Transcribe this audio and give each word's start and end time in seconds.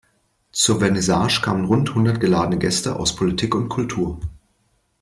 Zur 0.51 0.79
Vernissage 0.79 1.41
kamen 1.41 1.65
rund 1.65 1.93
hundert 1.93 2.19
geladene 2.19 2.57
Gäste 2.57 2.95
aus 2.95 3.15
Politik 3.15 3.53
und 3.53 3.69
Kultur. 3.69 4.19